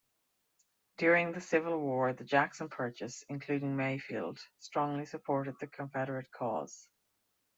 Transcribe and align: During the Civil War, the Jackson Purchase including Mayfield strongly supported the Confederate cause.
During 0.97 1.31
the 1.31 1.41
Civil 1.41 1.79
War, 1.79 2.11
the 2.11 2.23
Jackson 2.23 2.69
Purchase 2.69 3.23
including 3.29 3.75
Mayfield 3.75 4.39
strongly 4.57 5.05
supported 5.05 5.59
the 5.59 5.67
Confederate 5.67 6.31
cause. 6.31 6.89